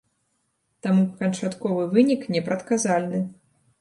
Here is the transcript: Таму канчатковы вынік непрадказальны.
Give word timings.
Таму 0.87 1.03
канчатковы 1.19 1.83
вынік 1.93 2.21
непрадказальны. 2.37 3.19